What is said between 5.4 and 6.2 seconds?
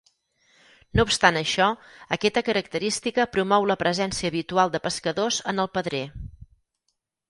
en el pedrer.